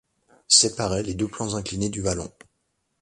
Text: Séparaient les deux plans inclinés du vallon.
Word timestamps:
Séparaient 0.47 1.03
les 1.03 1.13
deux 1.13 1.27
plans 1.27 1.53
inclinés 1.53 1.89
du 1.91 2.01
vallon. 2.01 2.33